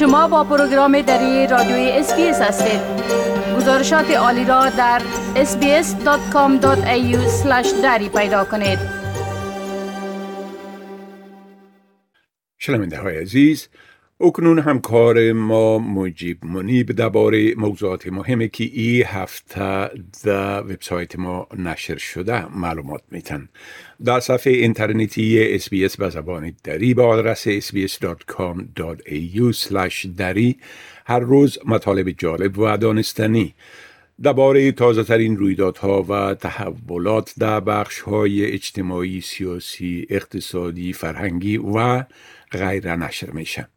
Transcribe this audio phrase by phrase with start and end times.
[0.00, 2.80] شما با پروگرام دری رادیوی SBS هستید.
[3.56, 5.02] گزارشات عالی را در
[5.34, 7.16] sbs.com.au
[7.82, 8.78] دری پیدا کنید.
[12.58, 13.68] شنونده های عزیز
[14.22, 19.90] اکنون همکار ما مجیب منیب درباره موضوعات مهمی که ای هفته
[20.24, 23.48] در وبسایت ما نشر شده معلومات میتن
[24.04, 28.06] در صفحه اینترنتی SBS به زبان دری با آدرس sbs.com.au
[30.16, 30.58] دری
[31.06, 33.54] هر روز مطالب جالب و دانستنی
[34.22, 42.04] درباره تازه ترین رویدادها و تحولات در بخش های اجتماعی، سیاسی، اقتصادی، فرهنگی و
[42.52, 43.68] غیر نشر میشه.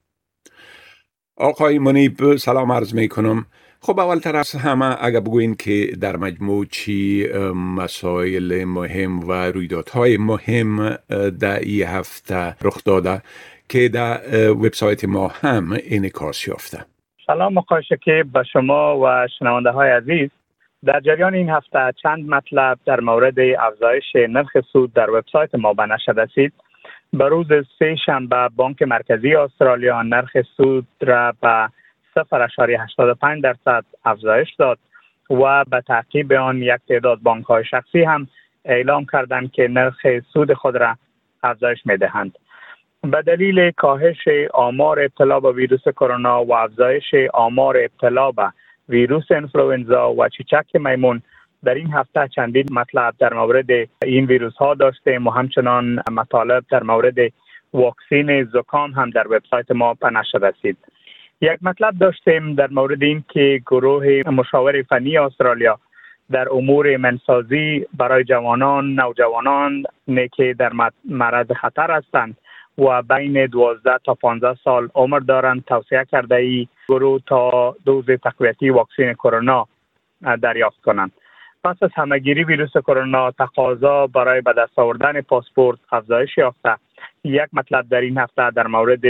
[1.38, 3.46] آقای منیب سلام عرض می کنم
[3.82, 7.28] خب اول از همه اگر بگوین که در مجموع چی
[7.76, 10.98] مسائل مهم و رویدادهای مهم
[11.40, 13.22] در این هفته رخ داده
[13.70, 14.18] که در
[14.52, 16.86] وبسایت ما هم انعکاس یافته.
[17.28, 20.30] سلام آقای که به شما و شنونده های عزیز.
[20.86, 25.86] در جریان این هفته چند مطلب در مورد افزایش نرخ سود در وبسایت ما به
[25.86, 26.54] نشر رسید.
[27.14, 27.48] به روز
[27.80, 31.70] سه شنبه بانک مرکزی استرالیا نرخ سود را به
[32.16, 34.80] 0.85 درصد افزایش داد
[35.30, 38.28] و به تعقیب آن یک تعداد بانک های شخصی هم
[38.66, 40.98] اعلام کردند که نرخ سود خود را
[41.44, 42.38] افزایش می دهند.
[43.04, 48.52] به دلیل کاهش آمار ابتلا به ویروس کرونا و افزایش آمار ابتلا به
[48.90, 51.22] ویروس انفلوئنزا و چیچک میمون
[51.64, 53.70] در این هفته چندین مطلب در مورد
[54.04, 57.16] این ویروس ها داشتیم و همچنان مطالب در مورد
[57.74, 60.78] واکسین زکام هم در وبسایت ما نشر رسید.
[61.42, 65.80] یک مطلب داشتیم در مورد این که گروه مشاور فنی استرالیا
[66.32, 69.84] در امور منسازی برای جوانان نوجوانان
[70.34, 70.72] که در
[71.06, 72.38] معرض خطر هستند
[72.78, 75.66] و بین 12 تا 15 سال عمر دارند.
[75.66, 79.68] توصیه کرده ای گروه تا دوز تقویتی واکسین کرونا
[80.42, 81.12] دریافت کنند.
[81.64, 86.76] پس از همگیری ویروس کرونا تقاضا برای به دست آوردن پاسپورت افزایش یافته.
[87.24, 89.06] یک مطلب در این هفته در مورد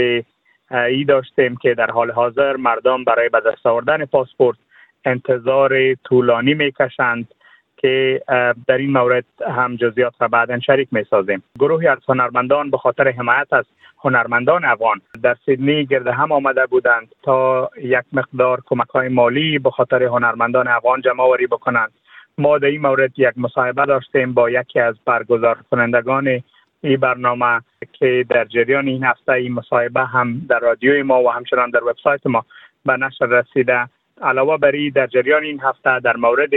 [0.70, 4.58] ای داشتیم که در حال حاضر مردم برای به دست آوردن پاسپورت
[5.04, 7.28] انتظار طولانی می‌کشند
[7.76, 8.22] که
[8.66, 9.24] در این مورد
[9.56, 13.64] هم جزئیات را بعدا شریک می سازیم گروهی از هنرمندان به خاطر حمایت از
[14.04, 19.70] هنرمندان افغان در سیدنی گرد هم آمده بودند تا یک مقدار کمک های مالی به
[19.70, 21.92] خاطر هنرمندان افغان جمع آوری بکنند.
[22.38, 26.42] ما در این مورد یک مصاحبه داشتیم با یکی از برگزار کنندگان
[26.82, 27.60] این برنامه
[27.92, 32.26] که در جریان این هفته این مصاحبه هم در رادیوی ما و همچنان در وبسایت
[32.26, 32.44] ما
[32.86, 33.88] به نشر رسیده.
[34.22, 36.50] علاوه بر در جریان این هفته در مورد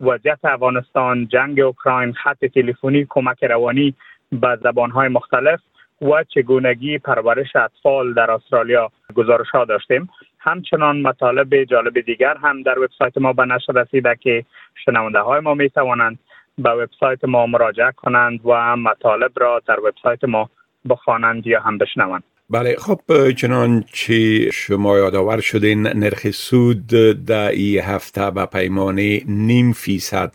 [0.00, 3.94] وضعیت افغانستان جنگ اوکراین خط تلفنی کمک روانی
[4.32, 5.60] به زبانهای مختلف
[6.02, 10.08] و چگونگی پرورش اطفال در استرالیا گزارش ها داشتیم.
[10.38, 14.44] همچنان مطالب جالب دیگر هم در وبسایت ما به نشر رسیده که
[14.84, 16.18] شنونده های ما می توانند
[16.58, 20.50] به وبسایت ما مراجعه کنند و مطالب را در وبسایت ما
[20.88, 22.22] بخوانند یا هم بشنوند.
[22.50, 26.86] بله خب چنانچه شما یادآور شدین نرخ سود
[27.26, 30.34] در این هفته به پیمانه نیم فیصد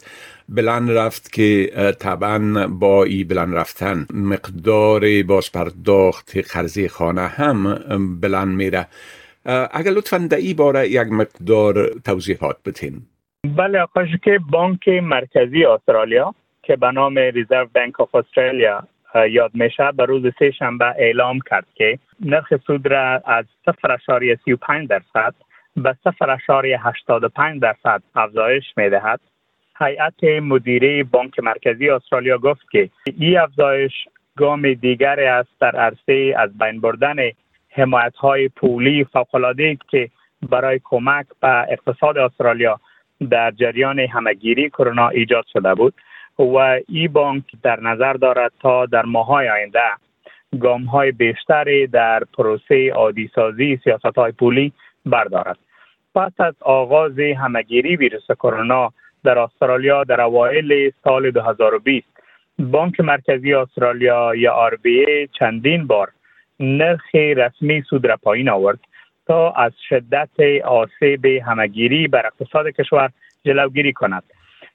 [0.49, 1.69] بلند رفت که
[1.99, 4.05] طبعا با ای بلند رفتن.
[4.13, 7.75] مقدار بازپرداخت قرضی خانه هم
[8.21, 8.87] بلند میره.
[9.71, 13.01] اگر لطفا در ای باره یک مقدار توضیحات بتین
[13.57, 18.83] بله آقای که بانک مرکزی استرالیا که به نام ریزرو بانک آف استرالیا
[19.29, 25.35] یاد میشه به روز سه شنبه اعلام کرد که نرخ سود را از 0.35 درصد
[25.75, 29.19] به 0.85 درصد افزایش می دهد.
[29.79, 33.93] هیئت مدیره بانک مرکزی استرالیا گفت که این افزایش
[34.37, 37.15] گام دیگری است در عرصه از بین بردن
[37.69, 40.09] حمایت های پولی فوقالعاده که
[40.49, 42.79] برای کمک به اقتصاد استرالیا
[43.29, 45.93] در جریان همگیری کرونا ایجاد شده بود
[46.39, 49.79] و ای بانک در نظر دارد تا در ماهای آینده
[50.59, 54.73] گام های بیشتری در پروسه عادی سازی سیاست های پولی
[55.05, 55.57] بردارد.
[56.15, 58.93] پس از آغاز همگیری ویروس کرونا
[59.25, 62.07] در استرالیا در اوایل سال 2020
[62.59, 64.77] بانک مرکزی استرالیا یا آر
[65.39, 66.11] چندین بار
[66.59, 68.79] نرخ رسمی سود را پایین آورد
[69.27, 70.29] تا از شدت
[70.65, 73.09] آسیب همگیری بر اقتصاد کشور
[73.45, 74.23] جلوگیری کند.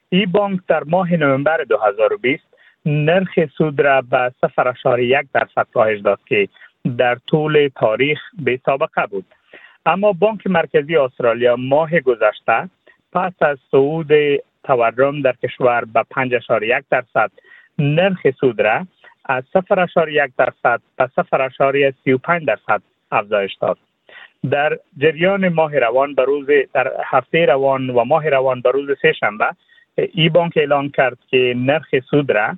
[0.09, 2.43] ای بانک در ماه نوامبر 2020
[2.85, 6.47] نرخ سود را به 0.1 درصد کاهش داد که
[6.97, 9.25] در طول تاریخ به سابقه بود.
[9.85, 12.69] اما بانک مرکزی استرالیا ماه گذشته
[13.13, 14.11] پس از صعود
[14.63, 17.31] تورم در کشور به 5.1 درصد
[17.79, 18.85] نرخ سود را
[19.25, 22.81] از 0.1 درصد به 0.35 درصد
[23.11, 23.77] افزایش داد.
[24.51, 29.13] در جریان ماه روان به روز در هفته روان و ماه روان به روز سه
[29.13, 29.49] شنبه
[30.13, 32.57] ای بانک اعلان کرد که نرخ سود را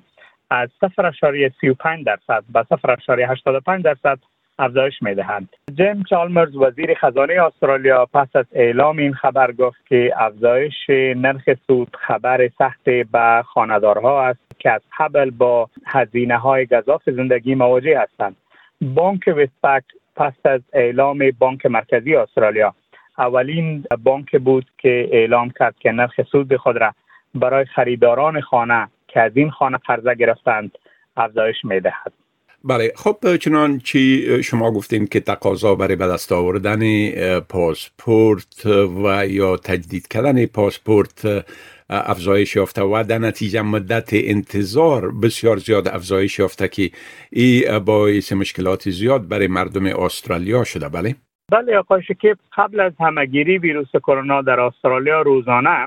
[0.50, 4.18] از 0.35 درصد به 0.85 درصد
[4.58, 5.48] افزایش می دهند.
[5.74, 10.74] جیم چالمرز وزیر خزانه استرالیا پس از اعلام این خبر گفت که افزایش
[11.16, 17.54] نرخ سود خبر سخت به خاندارها است که از قبل با هزینه های گذاف زندگی
[17.54, 18.36] مواجه هستند.
[18.80, 19.84] بانک وستپک
[20.16, 22.74] پس از اعلام بانک مرکزی استرالیا
[23.18, 26.94] اولین بانک بود که اعلام کرد که نرخ سود خود را
[27.34, 30.78] برای خریداران خانه که از این خانه قرضه گرفتند
[31.16, 32.23] افزایش می دهد.
[32.64, 38.66] بله خب چنان چی شما گفتیم که تقاضا برای به دست آوردن پاسپورت
[39.04, 41.46] و یا تجدید کردن پاسپورت
[41.90, 46.90] افزایش یافته و در نتیجه مدت انتظار بسیار زیاد افزایش یافته که
[47.30, 50.88] ای باعث مشکلات زیاد برای مردم استرالیا شده.
[50.88, 51.14] بله؟
[51.52, 55.86] بله آقای شکیب قبل از همگیری ویروس کرونا در استرالیا روزانه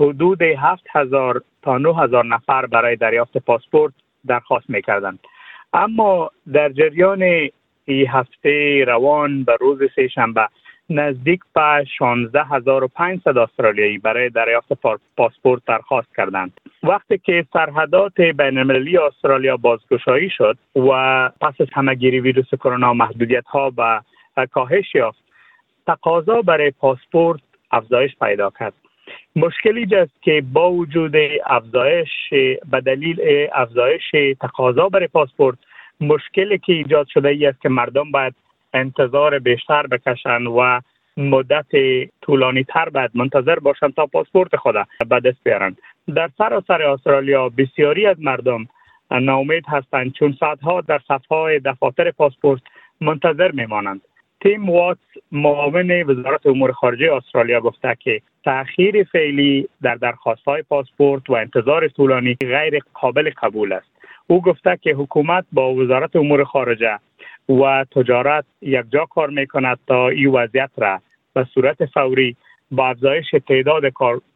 [0.00, 3.92] حدود 7000 تا 9000 نفر برای دریافت پاسپورت
[4.26, 5.18] درخواست می‌کردند.
[5.72, 7.22] اما در جریان
[7.84, 10.48] ای هفته روان به روز سه شنبه
[10.90, 14.72] نزدیک به 16500 استرالیایی برای دریافت
[15.16, 16.60] پاسپورت درخواست کردند.
[16.82, 23.46] وقتی که سرحدات بین المللی استرالیا بازگشایی شد و پس از همهگیری ویروس کرونا محدودیت
[23.46, 24.00] ها و
[24.52, 25.24] کاهش یافت
[25.86, 27.40] تقاضا برای پاسپورت
[27.70, 28.74] افزایش پیدا کرد.
[29.36, 31.14] مشکلی است که با وجود
[31.46, 32.08] افزایش
[32.70, 33.20] به دلیل
[33.52, 34.02] افزایش
[34.40, 35.58] تقاضا برای پاسپورت
[36.00, 38.34] مشکلی که ایجاد شده ای است که مردم باید
[38.74, 40.80] انتظار بیشتر بکشند و
[41.16, 41.66] مدت
[42.22, 44.74] طولانی تر باید منتظر باشند تا پاسپورت خود
[45.08, 45.78] به دست بیارند.
[46.14, 48.68] در سراسر استرالیا بسیاری از مردم
[49.10, 52.62] ناامید هستند چون ساعتها در صفحه دفاتر پاسپورت
[53.00, 54.00] منتظر میمانند.
[54.42, 55.00] تیم واتس
[55.32, 61.88] معاون وزارت امور خارجه استرالیا گفته که تاخیر فعلی در درخواست های پاسپورت و انتظار
[61.88, 63.90] طولانی غیر قابل قبول است.
[64.26, 66.98] او گفته که حکومت با وزارت امور خارجه
[67.48, 71.00] و تجارت یکجا کار می کند تا این وضعیت را
[71.34, 72.36] به صورت فوری
[72.70, 73.82] با افزایش تعداد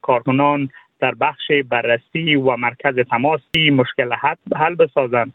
[0.03, 0.69] کارکنان
[1.01, 4.13] در بخش بررسی و مرکز تماسی مشکل
[4.57, 5.33] حل بسازند.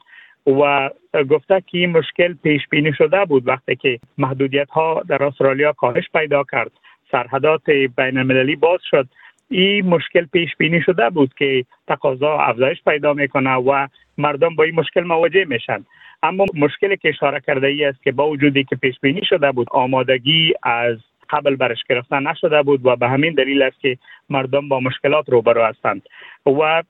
[0.50, 0.90] و
[1.30, 6.10] گفته که این مشکل پیش بینی شده بود وقتی که محدودیت ها در استرالیا کاهش
[6.14, 6.72] پیدا کرد.
[7.12, 9.08] سرحدات بین المللی باز شد.
[9.50, 13.88] این مشکل پیش بینی شده بود که تقاضا افزایش پیدا می‌کنه و
[14.18, 15.86] مردم با این مشکل مواجه میشن.
[16.24, 19.68] اما مشکلی که اشاره کرده ای است که با وجودی که پیش بینی شده بود
[19.72, 20.98] آمادگی از
[21.30, 23.98] قبل برش گرفتن نشده بود و به همین دلیل است که
[24.30, 26.02] مردم با مشکلات روبرو هستند.
[26.46, 26.84] و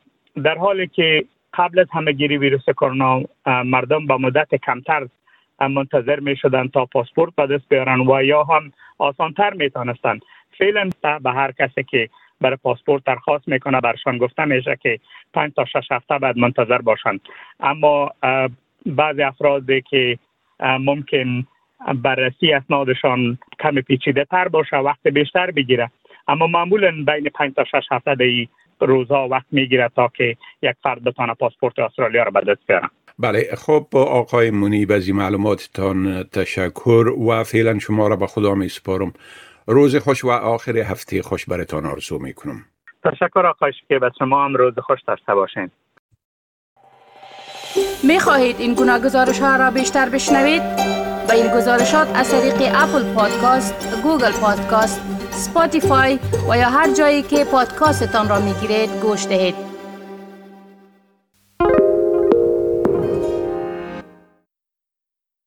[0.44, 1.24] در حالی که
[1.54, 5.07] قبل از همهگیری ویروس کرونا مردم با مدت کمتر
[5.62, 10.19] منتظر می شدن تا پاسپورت به دست بیارن و یا هم آسانتر می تانستن
[10.57, 10.90] فعلا
[11.24, 12.10] به هر کسی که
[12.42, 15.00] برای پاسپورت درخواست می‌کنه برشان گفته میشه که
[15.34, 17.22] پنج تا شش هفته بعد منتظر باشند
[17.60, 18.12] اما
[18.86, 20.18] بعضی افرادی که
[20.60, 21.44] ممکن
[21.95, 25.92] بررسی اسنادشان کم پیچیده تر باشه وقت بیشتر بگیره.
[26.28, 28.16] اما معمولا بین پنج تا شش هفته
[28.81, 32.90] ای روزها وقت می‌گیره تا که یک فرد بتانه پاسپورت استرالیا را به دست بیاره.
[33.20, 38.69] بله خب آقای منیب از این معلوماتتان تشکر و فعلا شما را به خدا می
[38.69, 39.14] سپارم.
[39.68, 42.66] روز خوش و آخر هفته خوش برتان آرزو می کنم.
[43.04, 45.71] تشکر آقای که به شما هم روز خوش داشته باشین.
[48.04, 50.62] می خواهید این گونه گزارش ها را بیشتر بشنوید؟
[51.28, 56.19] با این گزارشات از طریق Apple Podcast، Google Podcast، Spotify
[56.50, 59.69] و یا هر جایی که پادکاستتان را می گیرید گوش دهید.